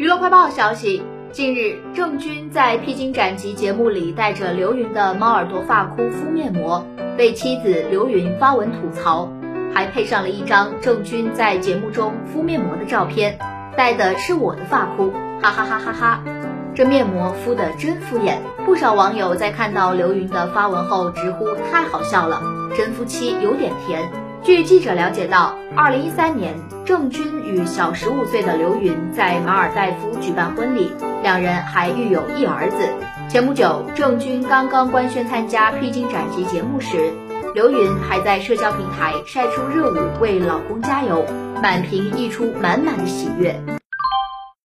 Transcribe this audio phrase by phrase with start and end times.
[0.00, 6.82] 娱乐快报消息，近日郑钧在《披荆斩棘》节目里带着刘云的猫耳朵发箍敷面膜，
[7.18, 9.30] 被妻子刘云发文吐槽，
[9.74, 13.38] 还配上了一张郑钧在节目中敷面膜的照片，
[13.76, 16.24] 戴的是我的发箍，哈哈哈哈哈！
[16.74, 18.38] 这面膜敷的真敷衍。
[18.64, 22.40] 不少网友在看到刘云的发文后直呼太好笑了，
[22.74, 24.10] 真夫妻有点甜。
[24.42, 26.54] 据记者了解到，二零一三年，
[26.86, 30.90] 郑钧与小十五岁的刘芸在马尔代夫举办婚礼，
[31.22, 32.76] 两人还育有一儿子。
[33.28, 37.12] 前不久，郑钧刚刚官宣参加《披荆斩棘》节目时，
[37.54, 41.22] 刘芸还在社交平台晒出热舞为老公加油，
[41.62, 43.54] 满屏溢出满满的喜悦。